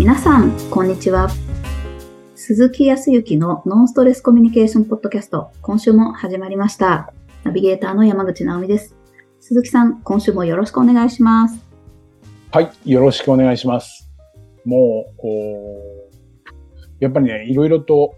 [0.00, 1.28] 皆さん、こんにちは。
[2.34, 7.12] 鈴木康之のノンストレスコミュニケーションポッドキャスト、今週も始まりました。
[7.44, 8.96] ナビゲーターの山口直美です。
[9.40, 11.62] 鈴木さん、今週もよろしくお願いします。
[12.50, 14.10] はい、よろしくお願いします。
[14.64, 15.26] もう、
[16.98, 18.14] やっぱりね、いろいろと、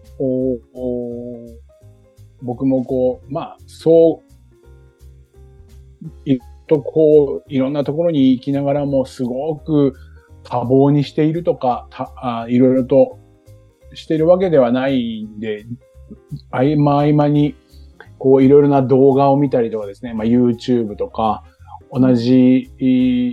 [2.42, 4.22] 僕もこう、まあ、そ
[6.04, 6.38] う、い
[6.68, 9.94] とこう、いろんなところに行きながらも、すごく
[10.44, 13.18] 多忙にしているとか、たあいろいろと
[13.94, 15.64] してるわけではないんで、
[16.50, 17.54] 合間合間に、
[18.18, 21.44] こう、いろいろな動画を見たりとかですね、まあ、YouTube とか、
[21.92, 22.70] 同じ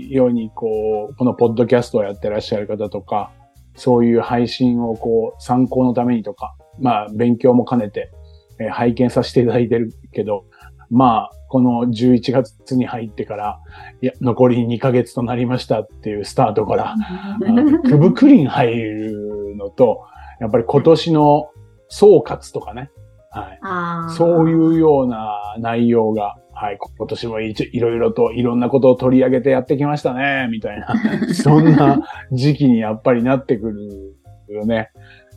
[0.09, 3.31] ように、こう、このポッドキャストをやってらっしゃる方とか、
[3.75, 8.11] そういう配信をこう、参考のためにとか、まあ、勉強も兼ねて、
[8.59, 10.45] え拝見させていただいてるけど、
[10.89, 13.59] まあ、この11月に入ってから、
[14.01, 20.05] いや、残り2ヶ月となりましたっていうスタートから、あのクブクリン入るのと、
[20.39, 21.49] やっぱり今年の
[21.89, 22.91] 総括とかね、
[23.31, 24.15] はい。
[24.15, 30.93] そういうような内容が、はい、今年もいろいろといろんなことを取り上げてやってきましたね、みたいな、
[31.33, 31.99] そんな
[32.31, 34.91] 時期にやっぱりなってくるよね。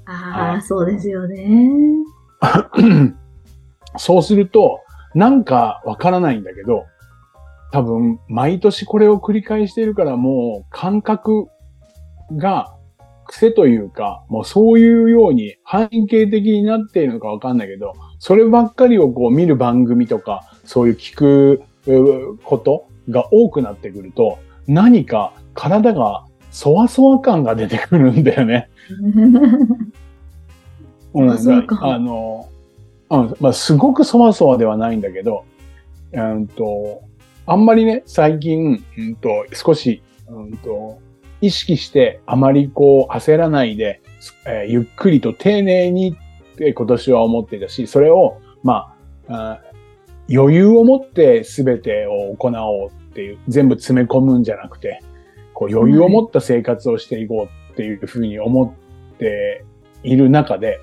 [0.05, 1.49] ああ、そうですよね。
[3.97, 4.81] そうすると、
[5.15, 6.87] なんかわからないんだけど、
[7.73, 11.49] 多分、毎年これを繰り返しているからもう感覚
[12.37, 12.75] が
[13.27, 28.69] 癖というか、もうそういうように半径的になっているのかわかんないけど、そればっかりをこう見る番組とか、そういう聞くうことが多くなってくると、何か体がそわそわ感が出てくるんだよね。
[31.15, 32.49] うん、あの、
[33.13, 35.45] うん、まあ、すごくそわそわではないんだけど、
[36.13, 37.03] うんと、
[37.47, 40.99] あんまりね、最近、うんと、少し、うんと、
[41.43, 44.01] 意識して、あまりこう、焦らないで、
[44.47, 48.95] えーゆっくりと丁寧にって今年は思っていたし、それを、ま
[49.29, 49.73] あ、あ
[50.33, 55.03] 余裕を持って全てを行おうっていう、全部詰め込むんじゃなくて、
[55.53, 58.77] こう余裕を持った生活をしていこうっていうふうに思
[59.15, 59.65] って
[60.03, 60.81] いる中で、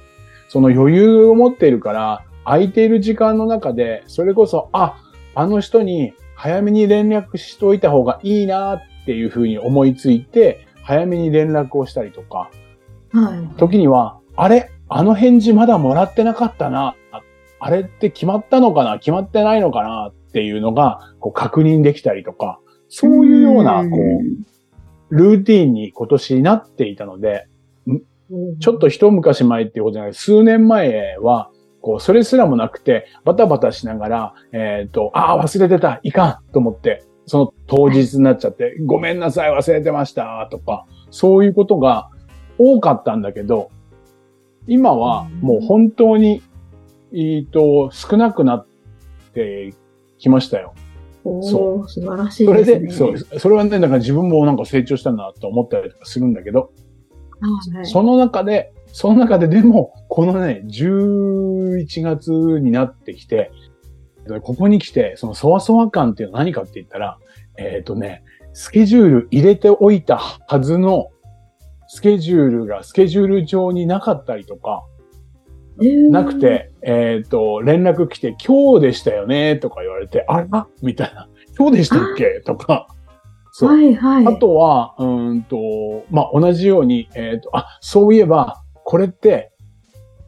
[0.50, 4.98] その余裕を持っているから、空いている時間の中で、それこそ、あ、
[5.36, 12.50] あの人に早めに連絡しといた方がいいなっていうふうに思いついて、早めに連絡をしたりとか、
[13.12, 13.58] はい。
[13.58, 14.72] 時には、あれ？
[14.88, 16.96] あの返事まだもらってなかったな。
[17.12, 17.22] あ
[17.60, 18.98] あれって決まったのかな？
[18.98, 23.98] 決まってないのかなっていうのが、こう確認できたりとか、そういうような、こ
[25.12, 27.59] う、ルーティンに今年なっていたので、うん、
[28.60, 31.52] ちょっと一昔前っていうことじゃない、数年前は、
[31.82, 42.10] こう、それすらもなくて、バタバタしながら、えっ、と、ああ、忘れてた、いかんと思って、その当日になっちゃって、ごめんなさい、忘れてました、とか、そういうことが
[42.58, 43.70] 多かったんだけど、
[44.68, 46.42] 今はもう本当に、
[47.14, 48.68] えっと、少なくなっ
[49.34, 49.74] て
[50.20, 50.74] きましたよ。
[51.24, 52.88] おそー素晴らしいそれですね。
[52.88, 56.72] で、そう、それはね、だから自分もなんか成長したなと思ったりとかするんだけど、
[57.42, 57.86] はい。
[57.86, 63.52] その中で、その中ででも、このね、11月になってきて、
[64.42, 67.18] ここに来て、そのそわそわ感っていうのは何かって言ったら、
[67.58, 68.24] えっ、とね、
[68.54, 71.10] スケジュール入れておいたはずの、
[71.88, 74.84] スケジュールがスケジュール上になかったりとか、
[75.82, 80.68] えーなく、て、えっ、と、連絡来て、今日でしたよね、とか言われて、あら？
[80.82, 81.30] みたいな。
[81.58, 82.42] 今日でしたっけ？
[82.46, 82.88] とか。
[83.60, 83.70] そう。
[83.72, 84.26] はいはい。
[84.26, 85.58] あとは、うーんと、
[86.10, 89.52] まあ、同じように、えっ、と、あ、そういえば、これって、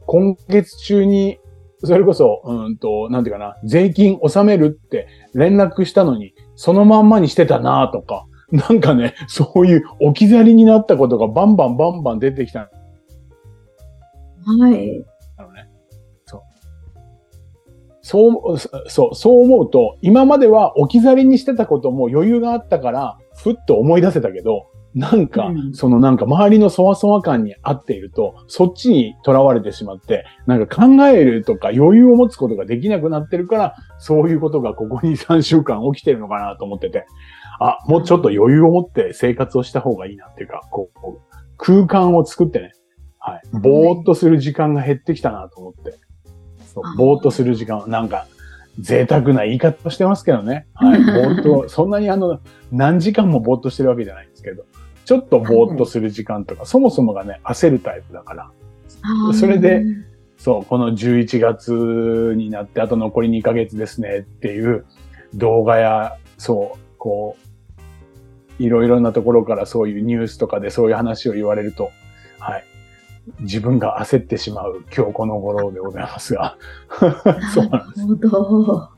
[0.06, 1.38] 今月中に、
[1.82, 12.68] それこそ、うーんと、なんていうかな、税金納めるって連絡したのに、そのまんまにしてたなとか、なんかね、そういう置き去りになったことがバンバンバンバン出てきたは
[14.70, 15.04] い。
[15.38, 15.70] のね。
[16.26, 16.42] そう。
[18.02, 25.74] そう、そう、そう思うと、今までは置き去りにしてたことも余裕があったから、ふっと思い出せたけど、なんか、うん。
[25.74, 37.06] そのなんか周りのそわそわ感に合っていると、そっちに囚われてしまって、なんか考えるとか余裕を持つことができなくなってるから、そういうことがここ2、3週間起きてるのかなと思ってて、
[37.58, 41.20] あ、もうちょっと余裕を持って生活をした方がいいなっていうか、こう、
[41.56, 42.72] 空間を作ってね、
[43.18, 43.42] はい。
[43.52, 45.94] ぼーっとする時間が減ってきたなと思って。
[46.66, 48.26] そうぼーっとする時間、なんか、
[48.80, 50.66] 贅沢な言い方をしてますけどね。
[50.74, 51.04] はい。
[51.04, 52.40] ぼーっと、そんなにあの、
[52.70, 54.64] 何時間もぼーっとしてるわけじゃないんですけど、
[55.04, 58.50] ちょっとぼーっとする時間とか、そもそもがね、焦るタイプだから、は
[59.32, 59.84] いそれで、
[60.38, 64.86] そう、この11月になって、あと残り2ヶ月ですねっていう
[65.34, 67.36] 動画や、そう、こ
[68.58, 71.92] う、いろいろなところからそういうニュースとかでそういう話を言われると、はい。
[73.40, 76.56] 自分が焦ってしまう今日この頃でございますが。
[77.54, 78.06] そうなんです。
[78.06, 78.88] なるほど。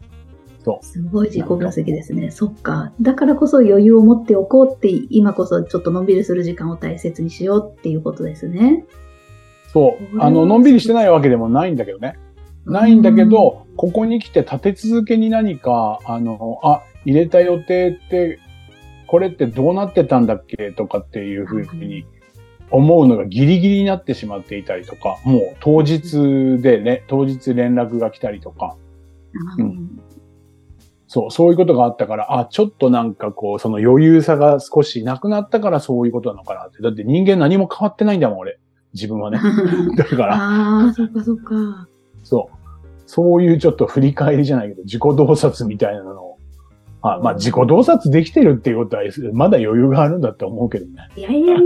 [0.64, 0.84] そう。
[0.84, 2.30] すごい自己分析ですね。
[2.30, 2.92] そっか。
[3.00, 8.86] だからこそ余裕を持っておこうって、今こそちょっとのんびりする時間を大切にしようっていうことですね。
[9.72, 10.20] そう。
[10.22, 12.16] あの、のんびりしてないわけでもないんだけどね。
[12.64, 18.38] ないんだけど、ここに来て立て続けに何か、あの、あ、入れた予定って、
[19.06, 20.72] これってどうなってたんだっけ？
[20.72, 22.06] とかっていうふうに
[22.74, 28.76] 思うのがギリギリになってしまっていたりとか、もう当日でね、当日連絡が来たりとか、
[29.58, 30.00] うん、うん
[31.14, 36.82] そう、そういうことがあったから、あ、ちょっとなんかこう、その余裕さが少しなくなったからそういうことなのかなって。
[36.82, 38.58] だって人間何も変わってないんだもん、俺。
[38.94, 39.38] 自分はね。
[39.96, 41.88] だから、ああ、そっかそっか。
[42.24, 42.56] そう。
[43.06, 46.33] そういうちょっと振り返りじゃないけど、自己洞察みたいなのを。
[47.06, 49.02] あまあ、自己洞察できてるっていうことは、
[49.34, 50.92] まだ余裕があるんだって思うけどね。
[51.16, 51.56] いやいやいや、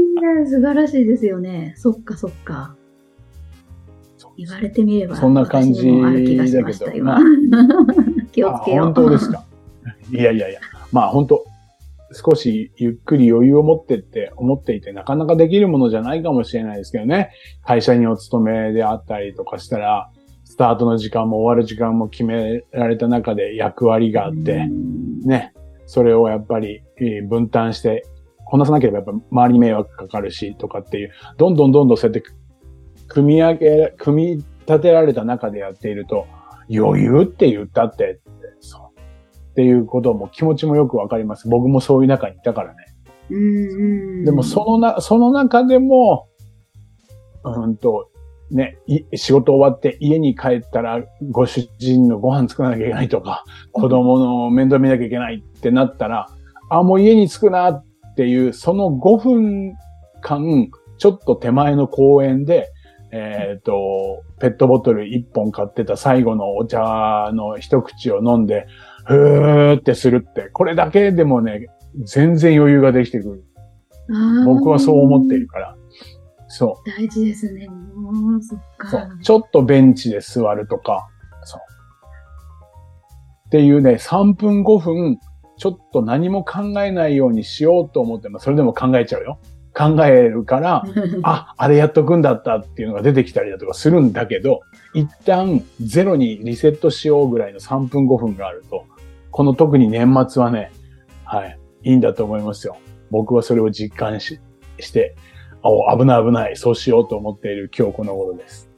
[0.47, 1.75] 素晴らしいですよね。
[1.77, 2.75] そっかそっか。
[4.37, 6.25] 言われてみれば、そんな感じ私にもある
[8.31, 8.87] 気をつけよう。
[8.87, 9.45] あ本当ですか。
[10.13, 10.61] いやいやいや。
[10.93, 11.45] まあ本当
[12.13, 17.31] 少しゆっくり余裕を持ってって思っていて、なかなかできるものじゃないかもしれないですけどね。
[17.65, 20.18] 会社にお勤めであったりとかしたら、ス
[20.59, 24.69] タートの時間も終わる時間も決められた中で役割があって、
[25.25, 25.55] ね。
[25.87, 28.05] それをやっぱりえー分担して、
[28.45, 32.29] こなさなければやっぱ周りに迷惑かかるしとかっていう、どんどんどんどんそうやって
[33.07, 36.27] 組み上げ、組み立てられた中でやっていると、
[36.71, 38.21] 余裕って言ったって、
[38.61, 39.01] そう。
[39.51, 41.49] っていうことも気持ちもよくわかります。
[41.49, 42.85] 僕もそういう中にいたからね。
[44.25, 46.29] でもそのな、その中でも、
[47.45, 48.11] うんと、
[48.51, 56.29] ね、い仕事終わって家に帰ったらご主人のご飯作らなきゃいけないとか、子供の面倒見なきゃいけないってなったら、
[56.71, 57.85] あ、もう家に着くなっ
[58.17, 59.75] ていう、その5分
[60.21, 62.71] 間、ちょっと手前の公園で、
[63.11, 68.67] えっ、と、ペットボトル1本買ってた最後のお茶の一口を飲んで、
[69.07, 71.69] ふーってするって、これだけでもね、
[72.05, 73.45] 全然余裕ができてくる。
[74.45, 75.77] 僕はそう思っているから。
[76.59, 77.69] そ大事ですね。
[77.69, 78.79] もうそっう。
[78.79, 78.91] か。
[78.91, 79.19] そう。
[79.23, 81.07] ちょっとベンチで座るとか、
[81.45, 81.61] そう。
[83.47, 85.19] っていうね、3分5分、
[85.57, 89.39] ちょっと何も考えないようにしようと思っても、それでも考えちゃうよ。
[89.73, 90.85] 考えるから、
[91.23, 94.63] あ、あれやっとくんだったっていうのが出てきたりだとかするんだけど、
[94.95, 98.85] 一旦ゼロにリセットしようぐらいの3分5分があると、
[99.31, 100.73] この特に年末はね、
[101.23, 102.79] はい、いいんだと思いますよ。
[103.13, 104.41] 僕はそれを実感し
[104.81, 105.15] して、
[105.63, 108.69] あ、危ない危ない、そうしようと思っている今日この頃です。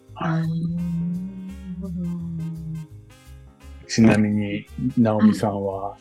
[3.88, 4.66] ちなみに、
[4.98, 5.96] 直美さんは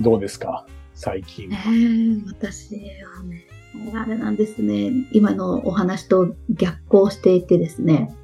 [0.00, 0.66] どうですか？
[0.94, 1.56] 最近え。
[1.56, 3.46] ー、私はね、
[3.94, 4.90] あれなんですね。
[5.12, 8.14] 今のお話と逆行していてですね。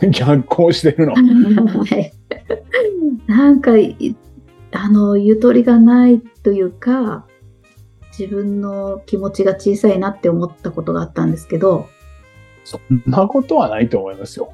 [0.10, 1.14] 逆行してるの？
[1.14, 2.12] はい
[3.26, 4.16] なんかい、
[4.72, 7.26] あの、ゆとりがないというか、
[8.18, 11.88] 自分の気持ちが小さいなって思ったことがあったんですけど、
[12.64, 14.52] そんなことはないと思いますよ。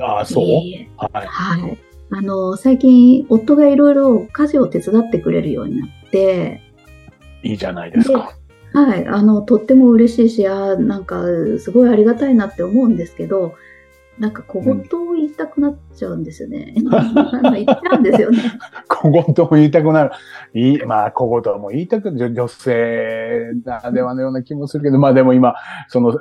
[0.00, 0.44] ああ、そう？
[0.44, 1.26] いえいえはい。
[1.26, 1.78] はい。
[2.10, 6.60] あの、最近、夫がいろいろ家事を手伝ってくれるようになって、
[7.42, 8.36] いいじゃないですか。
[8.74, 11.22] はい、あの、とっても嬉しいし、あーなんか、
[11.58, 13.54] すごいありがたいなって思うんですけど、
[14.18, 16.74] なんか小言を言いたくなっちゃうんですよね。
[16.92, 17.02] あ
[17.42, 18.38] の言っちゃうんですよね。
[18.88, 20.10] 小言を言いたくなる。
[20.54, 25.54] いい、まあ、小言はもう言いたく、女女性ならではのような気もするけど、まあでも今、
[25.88, 26.18] その、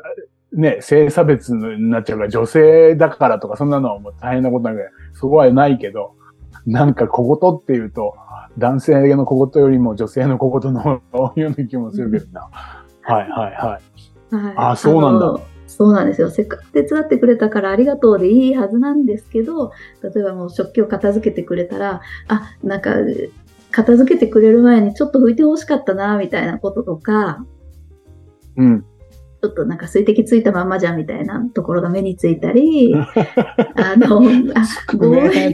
[0.54, 4.84] ね、性差別になっちゃうから、女性だからとか、そんなのはもう大変なことなんで、
[5.14, 6.14] そこはないけど、
[6.66, 8.16] なんか小言っていうと、
[8.58, 11.02] 男性の小言よりも女性の小言のよ
[11.36, 12.50] うな気もするけどな。
[13.02, 14.36] はいはいはい。
[14.36, 16.30] はい、あそうなんだのそうなんですよ。
[16.30, 19.72] せっかく手伝ってくれたからありがとうでいいはずなんですけど、
[20.04, 22.96] 例えばもう食器を片付けてくれたら、あ、なんか、
[23.72, 27.46] 片付けてくれる前にちょっと拭いてほしかったな、みたいなこととか、
[28.58, 28.82] うん。
[28.82, 32.94] ちょっとなんか水滴ついたまんまじゃんみたいなところが目についたり、
[33.75, 34.22] あの、
[34.54, 34.66] あ、
[34.98, 35.54] ごめん。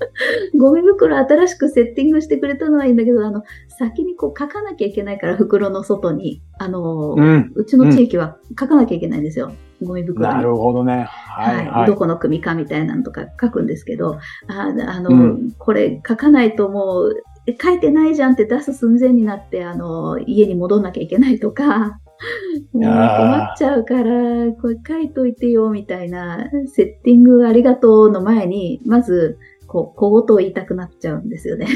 [0.58, 6.42] ゴミ袋新しくセッティングしてくれたのはいいんだけど、あの、先にこう書かなきゃいけないから、袋の外に。
[6.58, 7.64] あの、ううん。
[7.66, 9.52] ちの地域は書かなきゃいけないんですよ。
[9.82, 10.34] ゴミ袋に。
[10.34, 11.06] なるほどね。
[11.08, 11.86] はいはい。
[11.86, 21.98] どこの組かみたいなのとか書くんですけど、ああの、うんこれ書かないともう、え書いてないじゃんって出す寸前になって、あの、家に戻んなきゃいけないとか、
[22.72, 31.66] もう困っちゃうから、これ書いといてよ、みたいな、セッティングありがとうの前に、まず、こう、小言を言いたくなっちゃうんですよね。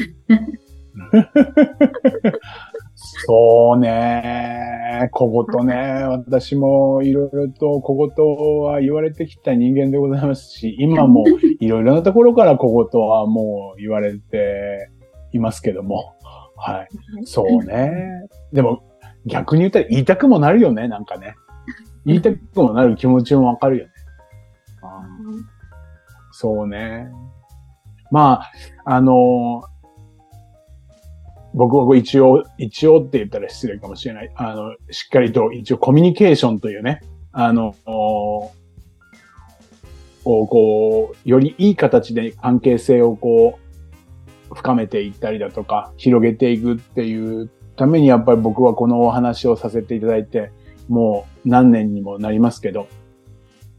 [3.26, 5.08] そうね。
[5.12, 6.04] 小言ね。
[6.08, 11.24] 私もいろいろと小言は言われてきた人間でございますし、今も
[11.60, 14.90] いろいろなところから小言はもう言われて
[15.32, 16.14] いますけども。
[16.56, 16.88] はい。
[17.24, 18.02] そうね。
[18.52, 18.82] でも
[19.26, 21.34] 逆に言ったら言いたくもなるよね、なんかね。
[22.04, 23.92] 言いたくもなる気持ちもわかるよね。
[26.32, 27.08] そうね。
[28.12, 28.52] まあ、
[28.84, 29.64] あの
[31.54, 34.30] 僕は一応、一応って言ったら失礼かもしれない。
[34.36, 37.00] あの、しっかりと一応コミュニケーションというね、
[37.32, 38.52] あの、を
[40.24, 43.58] こう、よりいい形で関係性をこ
[44.50, 50.52] う、深めていったりだとか、広げていくっていうためにやっぱり僕はこのお話をさせていただいて、
[50.88, 52.88] もう何年にもなりますけど、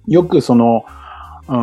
[0.08, 0.84] よくその、
[1.48, 1.56] うん、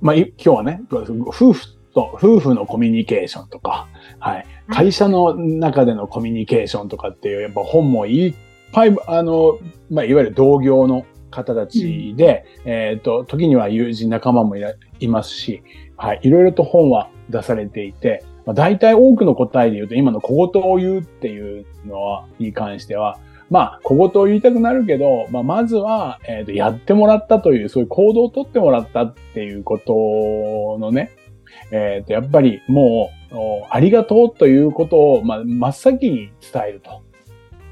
[0.00, 4.46] まあ、今日はね、夫婦と、夫婦のコミュニケーションとか、はい。
[4.68, 8.34] 会社の中でのコミュニケーションとかっていう、やっぱ本もいっ
[8.72, 9.58] ぱい、あの、
[9.90, 15.62] まあ、いわゆる同業の方たちで、うん、えっ、ー、と、時には友人仲間もいますし、
[15.96, 16.20] はい。
[16.22, 23.18] いろいろと本は出されていて、まあ、大体多くの答えで言うと、今の小言を言うっていうのは、に関しては、
[23.50, 31.10] まあ、小言を言いたくなるけど、まあ、まずは、えっ、ー、と、やってもらったという、そういう行動をとってもらったっていうことのね、
[31.70, 37.02] えっ、ー、と、やっぱりもう、ありがとうということを、まあ、真っ先に伝えると。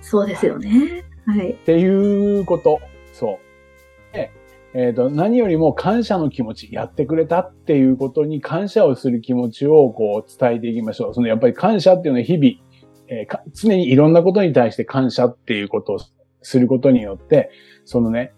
[0.00, 1.04] そうですよね。
[1.26, 1.52] はい。
[1.52, 2.80] っていうこと。
[3.12, 3.38] そ
[4.12, 4.14] う。
[4.14, 4.32] で、
[4.74, 11.14] えっ、ー、と、何よりも感謝の気持ち、やってくれたっていうことに感謝をする気持ちをこう伝えていきましょう。
[11.14, 12.54] そのやっぱり感謝っていうのは日々、
[13.08, 15.98] えー、常にいろんなことに対して感謝っていうことを
[16.40, 17.50] することによって、
[17.84, 18.32] そのね、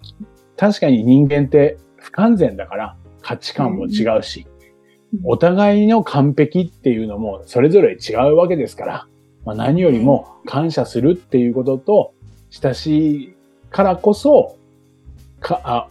[0.56, 4.46] 確かに人間って不完全だから価値観も違うし、
[5.22, 9.06] お互いの完璧っていうのもそれぞれ違うわけですから、
[9.44, 12.14] まあ、何よりも感謝するっていうことと、
[12.50, 13.34] 親しい
[13.70, 14.56] からこそ、
[15.40, 15.88] かあ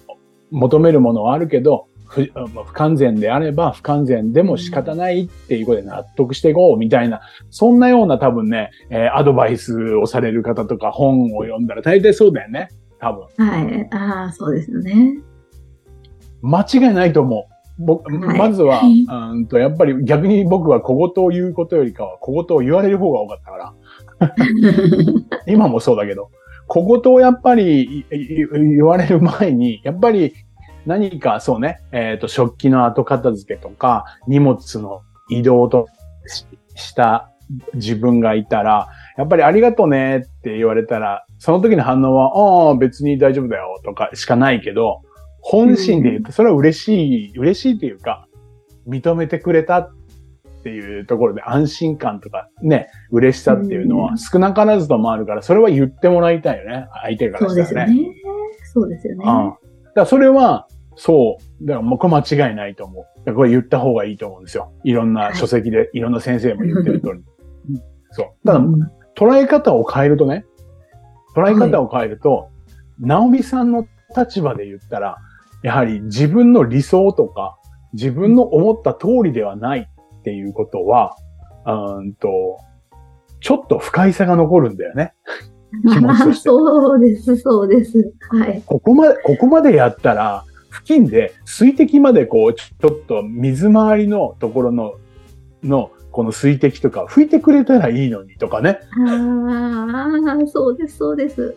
[0.51, 12.69] 求めるものはあるけど不、不完全であれば不完全でも仕方ないっていうことで納得していこうみたいな、そんなような多分ね、えー、アドバイスをされる方とか本を読んだら大体そうだよね。
[12.99, 13.47] 多分。
[13.47, 13.87] はい。
[13.91, 15.19] ああ、そうですよね。
[16.41, 17.52] 間違いないと思う。
[17.77, 19.47] 僕、はい、まずは、うん。
[19.47, 23.73] と、やっぱり逆に僕は小言を言うことよりかは小言を言われる方が多かったから。
[25.47, 26.29] 今もそうだけど、
[26.67, 30.33] 小言をやっぱり言われる前に、やっぱり
[30.85, 35.87] 何かそうね、えっ、ー、と、食器の後片付けとか、荷物の移動と
[36.75, 37.31] した
[37.73, 38.87] 自分がいたら、
[39.17, 45.01] やっぱりありがとうねって言われたら、その時の反応は、ああ、別に大丈夫だよとかしかないけど、
[45.45, 48.27] 本心で言うと、それは嬉しい、嬉しいっていうか、
[48.87, 49.91] 認めてくれたっ
[50.63, 57.93] ていうところで安心感とかね、嬉しさっていうのは少なからずともあるから、それは言ってもらいたいよね、相手からしたらね。
[57.93, 58.15] そうですよね。
[58.73, 59.25] そうですよね。
[59.25, 59.49] うん。
[59.49, 59.59] だか
[59.95, 61.65] らそれは、そう。
[61.65, 63.33] だからもうこれ間違いないと思う。
[63.33, 64.71] これ言った方がいいと思うんですよ。
[64.83, 67.23] いろんな書籍で、はい、いろんな先生も言ってる通り。
[68.11, 68.47] そう。
[68.47, 68.61] ただ、
[69.15, 70.45] 捉え方を変えるとね、
[71.35, 72.49] 捉え方を変えると、
[72.99, 73.85] ナオミさんの
[74.15, 75.17] 立場で言ったら、
[75.63, 77.57] やはり自分の理想とか、
[77.93, 79.89] 自分の思った通りではない
[80.19, 81.15] っていうことは、
[81.65, 82.59] うんと、
[83.39, 85.13] ちょっと不快さが残るんだよね。
[85.89, 86.49] 気持ちとして。
[86.49, 88.13] そうです、そうです。
[88.29, 88.61] はい。
[88.65, 94.93] ここまで、ここまでやったら、付近で水滴までこう、ちょっと水回りのところの、
[95.63, 98.79] の、この水滴とか拭いてくれたらいいのにとかね。
[99.07, 100.07] あ
[100.41, 101.55] あ、そうです、そうです。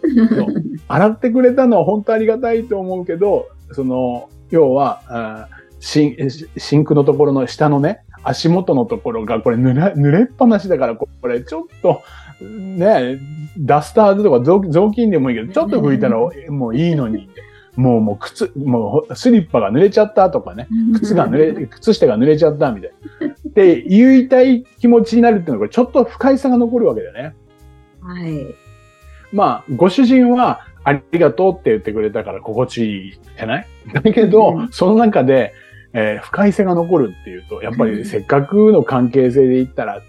[0.89, 5.49] 洗ってくれたのは本当ありがたいと思うけど、その、要は、
[5.81, 12.03] シンシンクのところの下のね、足元のところがこれ濡れ濡れっぱなしだから、これちょっと、
[12.41, 13.19] ね、
[13.59, 16.19] ダスターズとか雑巾でもいいけど、ちょっと拭いたら
[16.51, 17.29] もういいのに。
[17.77, 23.27] もう、もう靴、もうスリッパが濡れちゃったとかね、靴が濡れ、靴下が濡れちゃったみたいな。
[23.29, 27.35] って言いたい気持ちになるっていうのは、ちょっと不快さが残るわけだよね。
[28.01, 28.47] はい。
[29.33, 33.67] まあ、ご主人は、ありがとうって言ってくれたから心地いいじゃない？
[33.93, 35.53] だけど、うん、その中で、
[35.93, 40.01] えー、不快性が残るっていうと、やっぱりせっかくの関係性で言ったら、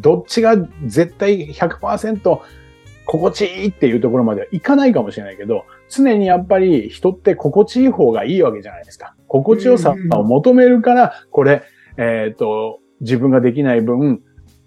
[0.00, 0.56] どっちが
[0.86, 2.40] 絶対100%
[3.04, 9.14] 心地いいっていうところまではいかないかもしれないけど、常にやっぱり人って心地いい方がいいわけじゃないですか。
[9.28, 11.62] 心地よさを求めるから、これ、
[11.98, 14.22] えっ、ー、と、自分ができない分、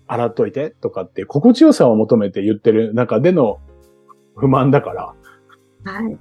[0.05, 3.57] 洗っといてとかって心地よさを求めて言ってる中での
[4.35, 5.13] 不満だから。
[5.91, 6.17] はい。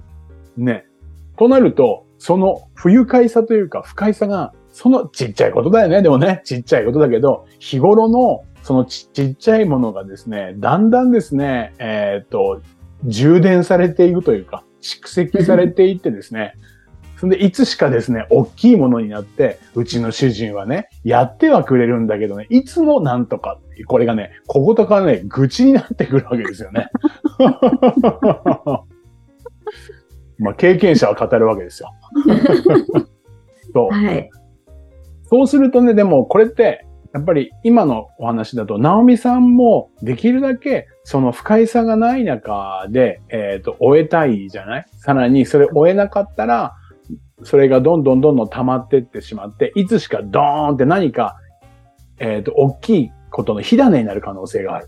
[0.57, 0.85] ね。
[1.37, 6.01] となると、その不愉快さというか不快さが、そのちっちゃいことだよね。
[6.01, 12.61] でもね、ちっちゃいことだけど、日頃のそのちちっちゃいものがですね、だんだんですね、えっ、と、
[13.03, 16.55] 充電されていくというか、蓄積されていってですね、
[17.17, 26.87] そんで、いつしかですね、大きいものになって、うちの主人はね、やってはくれるんだけどね、いつもなんとかこれがね、小言からね、愚痴になってくるわけですよね。
[30.37, 31.89] まあ、経験者は語るわけですよ。
[33.73, 33.93] そう。
[33.93, 34.29] はい。
[35.23, 44.85] そうするとね、でもこれって、やっぱり今のお話だと、ナオミさんもできるだけその不快さがない中で、えっ、ー、と、終えたいじゃない？
[44.97, 46.73] さらにそれ終えなかったら、
[47.43, 51.37] それがどんどんどんどん溜まってってしまって、いつしかドーンって何か、
[52.19, 54.87] えっ、ー、と、大きいことの火種になる可能性がある。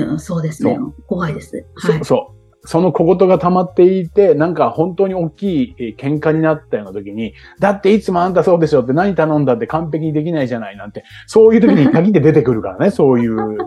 [0.00, 0.78] うん、そうですね。
[1.08, 1.56] 怖いです。
[1.56, 2.34] はい、そそう。
[2.66, 13.58] その小言が溜まっていて、なんか本当に大きい喧嘩になったような時に、だっていつもあんたそうでしょって何頼んだって完璧にできないじゃないなんて、そういう時に限って出てくるからね、 そういう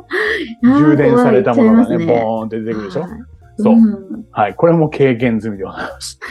[0.64, 3.02] 充電されたものがね、ねボーンって出てくるでしょ。
[3.02, 3.12] はい、
[3.58, 4.56] そう、うん、はい。
[4.56, 6.20] これも経験済みでございます。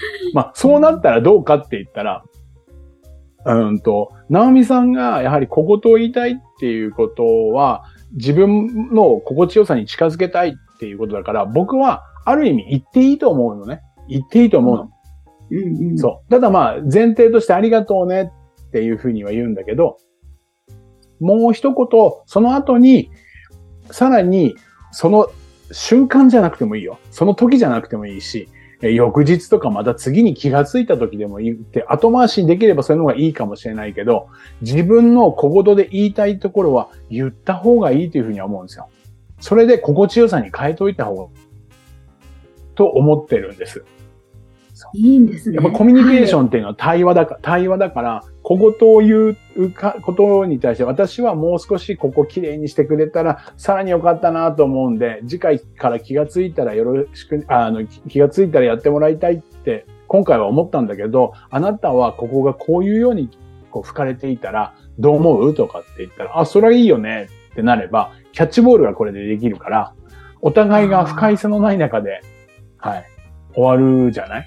[0.32, 2.22] まあ、そうなったらどうかって言ったら、
[3.54, 13.82] うんと、ナオミさんがやはり小言を言いたいっていうことは、自分の心地よさに近づけたいっていうことだから、僕はある意味言っていいと思うのね。
[14.08, 14.90] 言っていいと思うの。
[15.50, 16.30] うんうん、そう。
[16.30, 18.32] ただまあ、前提としてありがとうね
[18.68, 19.98] っていうふうには言うんだけど、
[21.20, 21.86] もう一言、
[22.26, 23.10] その後に、
[23.92, 24.56] さらに、
[24.90, 25.28] その
[25.70, 26.98] 瞬間じゃなくてもいいよ。
[27.10, 28.48] その時じゃなくてもいいし、
[28.80, 34.28] 翌日とかまた次に気がついた時でもいいって、後回しにできればそういうのがいいかもしれないけど、
[34.60, 38.88] 自分の小言で言いたいところは言った方がいいというふうには思うんですよ。
[39.40, 41.30] それで心地よさに変えといた方が、
[42.74, 43.84] と思ってるんです。
[44.94, 45.56] いいんですね。
[45.56, 63.30] やっぱコミュニケーションっていうのは対話だから、はい、対話だから、小言を言うかことに対して私はもう少しここ綺麗にしてくれたらさらに良かったなと思うんで、次回から気がついたらよろしく、あの、気がついたらやってもらいたいって今回は思ったんだけど、あなたはここがこういうように
[63.72, 69.92] こう吹かれていたらどう思うとかって言ったら、あ、それはいいよねってなれば、キャッチボールがこれでできるから、
[70.40, 72.20] お互いが不快さのない中で、
[72.78, 73.06] はい、
[73.56, 74.46] 終わるじゃない？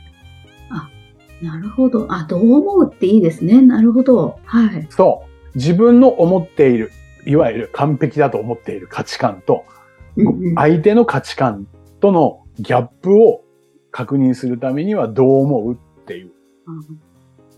[1.41, 2.08] なるほど。
[2.10, 3.62] あ、どう思うっていいですね。
[3.62, 4.39] なるほど。
[4.45, 4.88] はい。
[4.89, 5.58] そう。
[5.58, 6.91] 自分の思っている、
[7.25, 9.65] いわゆる完璧だと思っている価値観と、
[10.56, 11.67] 相手の価値観
[11.99, 13.43] とのギャップを
[13.91, 16.32] 確認するためにはどう思うっていう。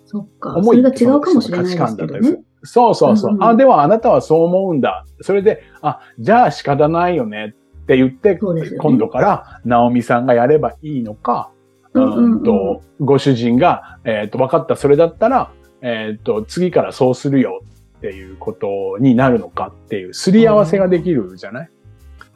[0.05, 0.55] そっか。
[0.55, 2.43] 思いが違うかもしれないですけどね。
[2.63, 3.31] そうそうそう。
[3.31, 5.05] うんうん、あ、ではあなたはそう思うんだ。
[5.21, 8.39] それで、あ、じゃあ仕方ないよねって言って、ね、
[8.79, 11.51] 今度からナオミさんがやればいいのか、
[11.93, 15.51] うんと、ご主人が、えっ、ー、と、分かった、それだったら、
[15.81, 17.61] えっ、ー、と、次からそうするよ
[17.97, 21.69] っていうことになるのかっていう、すり合わせができるじゃない、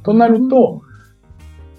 [0.03, 0.81] となると、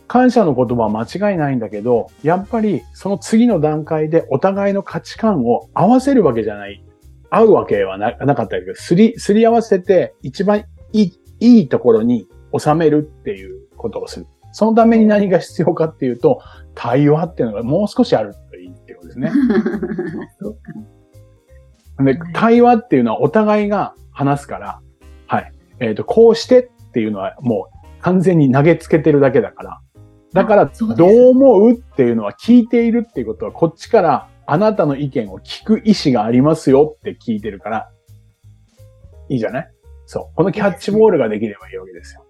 [0.08, 6.82] 感謝の言葉は間違いないんだけど、やっぱりその次の段階でお互いの価値観を合わせるわけじゃない。
[7.28, 14.26] 合うわけはなかったけど、すり、すり合わせて一番いい、いいところに収めるっていうことをする。
[14.52, 16.40] そのために何が必要かっていうと、
[16.76, 19.32] 対話っていうのがもう少しあるといいってことですね。
[22.04, 24.80] で、対話っていうのはお互いが話すから、
[25.26, 25.52] はい。
[25.80, 29.80] えっ、ー、と、こうしてっていうのはもう完全に投げつけてるだけだから。
[30.34, 37.90] だから、どう思うっていうのは聞いているっていうことは、こっちからあなたの意見を聞く意思がありますよって聞いてるから、
[39.30, 39.70] いいじゃない？
[40.04, 40.36] そう。
[40.36, 42.25] このキャッチボールができればいいわけですよ。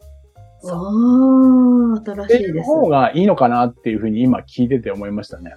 [0.64, 2.66] ああ、新しいです。
[2.66, 5.54] 方がいいのかなっていうふうに今聞いてて思いましたね。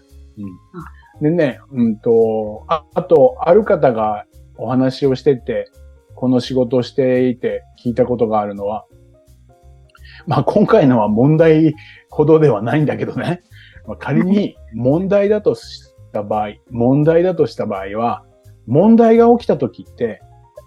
[1.22, 1.30] うん。
[1.30, 4.26] でね、うんと、ああと、ある方が
[4.58, 5.70] お話をしてて、
[6.16, 8.86] この仕事をしていて聞いたことがあるのは、
[10.28, 11.74] まあ今回のは問題
[12.10, 13.42] ほどではないんだけどね。
[13.88, 18.24] まあ、仮に問題だとした場合、問題だとした場合は、
[18.68, 20.22] 問題が起きた時って、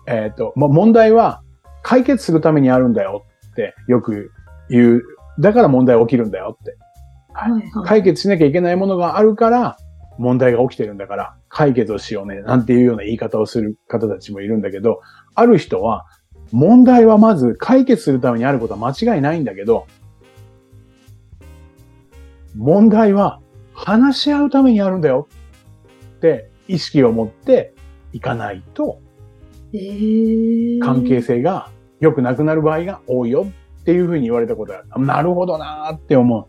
[0.06, 1.42] えっ、ー、と、まあ、問題は
[1.82, 4.30] 解決するためにあるんだよってよく
[4.68, 5.02] 言う。
[5.38, 6.76] だから問題起きるんだよって。
[7.34, 9.76] はい、はいはい、解決しなきゃいけないものがあるから
[10.18, 12.42] 問題が起きてるんだから解決をしようね。
[12.42, 15.00] なんていうような言い方をする方たちもいるんだけど、
[15.34, 16.06] ある人は
[16.50, 19.86] 問題はまず解決するためにあることは間違いないんだけど、
[22.54, 23.40] 問題は
[23.72, 25.28] 話し合うためにあるんだよ
[26.16, 27.74] って意識を持って
[28.12, 29.00] いかないと、
[30.82, 31.70] 関係性が
[32.02, 33.46] 良くなくなる場合が多いよ
[33.80, 36.46] っていうふうに言われたことがなるほどなーって思う。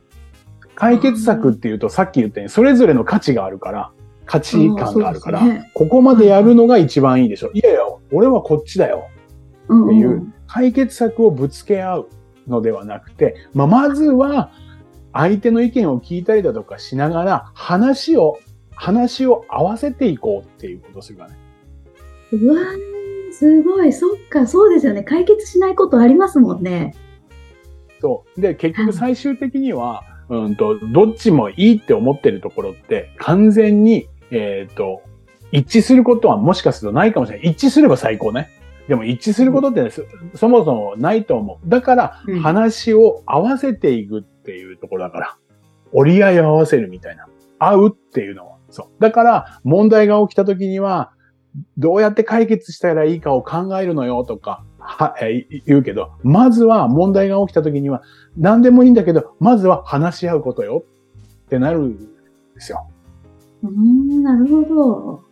[0.75, 3.91] 解決策っていうとさっき言ったようにそれぞれの価値があるから、
[4.25, 5.41] 価値観があるから、
[5.75, 7.51] ここまでやるのが一番いいでしょ。
[7.53, 9.07] いやいや、俺はこっちだよ。
[9.67, 12.09] うんっていう解決策をぶつけ合う
[12.47, 14.51] のではなくて、まあ、まずは
[15.13, 18.39] 相手の意見を聞いたりだとかしながら話を、
[18.75, 21.37] 話を合わせていこうっていうことをするからね。
[22.31, 23.02] うわー
[23.33, 23.91] すごい。
[23.91, 25.03] そっか、そうですよね。
[25.03, 26.93] 解決しないことありますもんね。
[27.99, 28.41] そう。
[28.41, 35.01] で、結局最終的には、うんと、どっちもいいって思ってるところって完全に、えっ、と、
[35.51, 37.51] 一致することはもしかするとないかもしれない。
[37.51, 38.49] 一致すれば最高ね。
[38.87, 40.03] でも一致することってね、そ
[40.35, 41.69] そもそもないと思う。
[41.69, 45.37] だからうん、話を合わせていくっていうところだから。
[45.93, 47.27] 折り合いを合わせるみたいな。
[47.59, 48.57] 合うっていうのは。
[48.69, 49.01] そう。
[49.01, 51.11] だから、問題が起きた時には、
[51.77, 58.01] どうやって解決したらいいかを考えるのよとか、は、えー言うけど、まずは問題が起きた時には、
[58.37, 60.83] 何でもいいんだけど、まずは話し合うことよ
[61.45, 62.07] ってなるんで
[62.59, 62.87] すよ。
[63.63, 65.23] うーん、なるほど。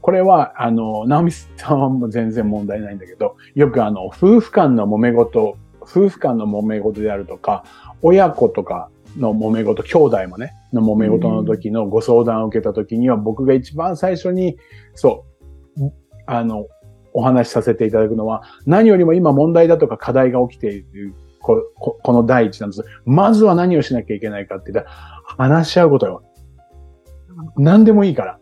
[0.00, 7.64] これは、あの、ナオミさんはもう全然問題ないんだけど、よくあの、夫婦間の揉め事、夫婦間の揉め事であるとか、
[8.02, 14.58] 親子とかの揉め事、兄弟もね、の揉め事の時のご相談を受けた時には、僕が一番最初に、
[14.94, 15.33] そう、
[16.26, 16.66] あの、
[17.12, 22.84] お話しさせていただくのは、何よりも今問題だとか課題が起きている、こここの第一なんです。
[23.04, 24.96] まずは何をしなきゃいけないかって言ったら、
[25.36, 26.22] 話し合うことよ。
[27.56, 28.38] 何でもいいから。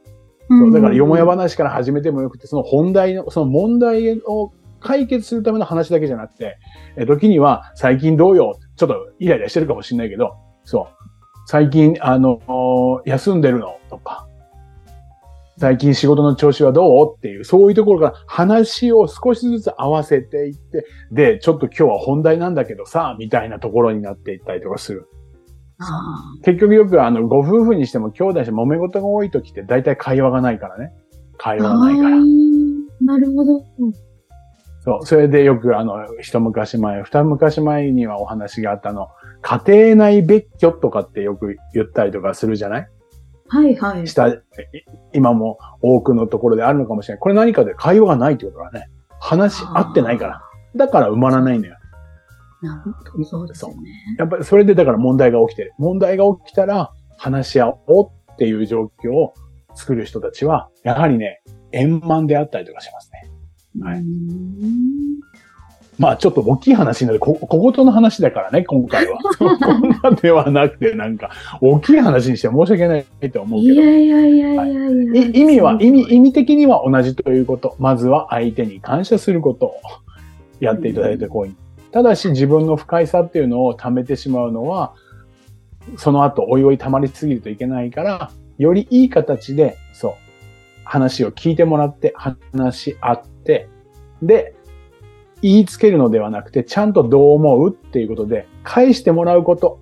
[0.48, 6.58] そう、だから、よもや話から始めてもよくて、その本題の、その問題を解決するための話だけじゃなくて、
[6.96, 8.58] え時には、最近どうよ？
[8.76, 10.86] ちょっとイライラしてるかもしれないけど、そう。
[11.46, 12.40] 最近、あの、
[13.04, 13.76] 休んでるの？
[13.90, 14.26] とか、
[15.62, 17.14] 最近仕事の調子はどう？
[17.16, 25.08] っていう、そういうところから話を少しずつ合わせていって、で、ちょっと今日は本題なんだけどさ、みたいなところになっていったりとかする。
[25.78, 30.90] あ結局よくあの、ご夫婦にしても兄弟にしても揉め事が多い時って大体会話がないからね。
[31.38, 32.16] 会ー話がないから。
[33.06, 33.64] なるほど。
[34.80, 35.06] そう。
[35.06, 39.10] それでよくあの、一昔前、二昔前にはお話があったの、
[39.42, 42.88] 家庭内別居とかってよく言ったりとかするじゃない？
[43.52, 44.06] はいはい。
[44.06, 44.42] した、い
[45.12, 47.20] 今も多くのところであるのかもしれない。
[47.20, 48.88] これ何かで会話がないってことだね。
[49.20, 50.42] 話し合ってないから。
[50.74, 51.76] だから埋まらないのよ。
[52.62, 53.24] なるほど。
[53.24, 53.76] そうですよね。
[54.18, 55.74] やっぱりそれでだから問題が起きてる。
[55.76, 59.34] 問題が起きたら話し合おうっていう状況を
[59.74, 63.30] 作る人たちは、やはりね、円満であったりとかしますね。
[63.82, 64.04] はい
[65.98, 67.20] まあちょっと大きい話になる。
[67.20, 69.18] こ、小言の話だからね、今回は。
[69.38, 69.56] そこ
[70.02, 73.74] まではなくて、なんか、大きい話にしては申し訳ないと思うけど。
[73.74, 75.22] いやいやいやいやいや。
[75.26, 77.76] い意味は、意味、意味的には同じということ。
[77.78, 79.74] まずは相手に感謝することを
[80.60, 81.54] やっていただいてこい。
[81.92, 84.94] ただし自分の不快さっていうのを溜めてしまうのは、
[85.98, 90.12] その後おいおい溜まりすぎるといけないから、よりいい形で、そう、
[90.84, 93.68] 話を聞いてもらって、話し合って、
[94.22, 94.54] で、
[95.42, 99.80] 言いつけるのではなくて、ちゃんとどう思うっていうことで、返してもらうこと、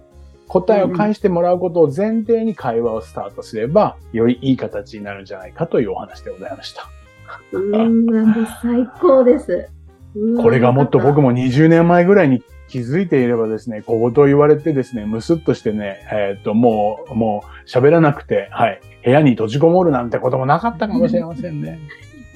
[0.49, 6.89] 答えを返してもらうことを前提に会話をスタートすれば、よりいい形になるんじゃないかというお話でございました。
[7.53, 9.69] うーわ、もう最高です。
[10.43, 21.79] これがもっと僕も20年前ぐらいに気づいていればですね、小言言われてですね、ムスッとしてね、えーっと、もう、もう喋らなくて、はい、部屋に閉じこもるなんてこともなかったかもしれませんね。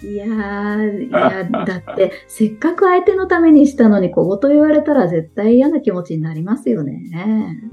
[0.04, 7.00] いやー、いや、だって、せっかく相手のためにしたのに小言言われたら絶対嫌な気持ちになりますよね。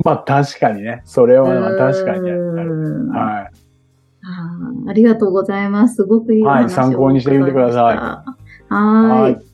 [0.04, 3.52] まあ確かにね、それはまあ確かにはい。
[4.24, 5.96] あーありがとうございます。
[5.96, 9.46] すごくいいおはい話を参考にしてみてくださいはーい。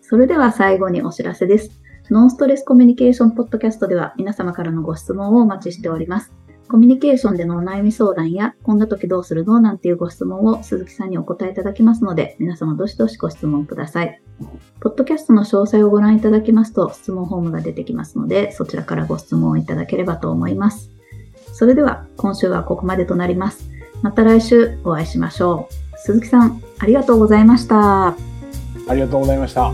[0.00, 1.82] それでは最後にお知らせです。
[2.10, 6.32] ノンストレスコミュニケーションポッドキャストでは皆様からのご質問をお待ちしております。
[6.74, 9.60] コミュニケーションでのお悩み相談や、こんな時どうするの？
[9.60, 14.20] なんていうご質問を鈴木さんにお答えいただきますので、皆様どしどしご質問ください。
[14.80, 20.90] ポッドキャストの詳細をご覧いただきますと、質問フォームが出てきますので、そちらからご質問をいただければと思います。
[21.52, 23.70] それでは、今週はここまでとなります。
[24.02, 25.98] また来週お会いしましょう。
[25.98, 28.08] 鈴木さん、ありがとうございました。
[28.08, 28.14] あ
[28.90, 29.72] りがとうございました。